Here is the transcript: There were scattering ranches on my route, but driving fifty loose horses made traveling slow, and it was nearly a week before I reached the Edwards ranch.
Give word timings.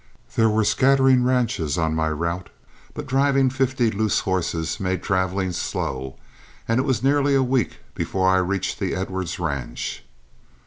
There 0.35 0.49
were 0.49 0.63
scattering 0.63 1.23
ranches 1.23 1.77
on 1.77 1.93
my 1.93 2.09
route, 2.09 2.49
but 2.95 3.05
driving 3.05 3.51
fifty 3.51 3.91
loose 3.91 4.21
horses 4.21 4.79
made 4.79 5.03
traveling 5.03 5.51
slow, 5.51 6.15
and 6.67 6.79
it 6.79 6.85
was 6.87 7.03
nearly 7.03 7.35
a 7.35 7.43
week 7.43 7.81
before 7.93 8.27
I 8.27 8.37
reached 8.39 8.79
the 8.79 8.95
Edwards 8.95 9.37
ranch. 9.37 10.03